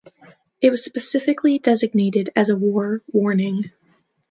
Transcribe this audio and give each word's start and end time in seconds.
It 0.61 0.71
was 0.71 0.83
specifically 0.83 1.59
designated 1.59 2.31
as 2.35 2.49
a 2.49 2.55
war 2.55 3.03
warning. 3.11 3.69